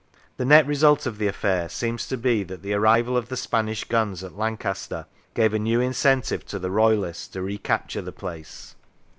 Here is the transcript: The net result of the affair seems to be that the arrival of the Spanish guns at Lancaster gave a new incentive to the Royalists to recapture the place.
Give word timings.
The 0.37 0.45
net 0.45 0.65
result 0.65 1.05
of 1.05 1.19
the 1.19 1.27
affair 1.27 1.69
seems 1.69 2.07
to 2.07 2.17
be 2.17 2.41
that 2.45 2.63
the 2.63 2.73
arrival 2.73 3.15
of 3.15 3.29
the 3.29 3.37
Spanish 3.37 3.83
guns 3.83 4.23
at 4.23 4.35
Lancaster 4.35 5.05
gave 5.35 5.53
a 5.53 5.59
new 5.59 5.79
incentive 5.79 6.43
to 6.47 6.57
the 6.57 6.71
Royalists 6.71 7.27
to 7.27 7.41
recapture 7.43 8.01
the 8.01 8.11
place. 8.11 8.73